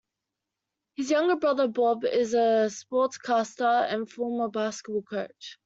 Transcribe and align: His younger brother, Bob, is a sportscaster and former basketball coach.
His 0.95 1.11
younger 1.11 1.35
brother, 1.35 1.67
Bob, 1.67 2.05
is 2.05 2.33
a 2.33 2.69
sportscaster 2.71 3.85
and 3.93 4.09
former 4.09 4.47
basketball 4.49 5.03
coach. 5.03 5.59